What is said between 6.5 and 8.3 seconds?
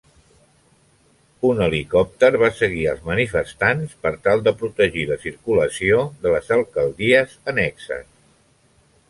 alcaldies annexes.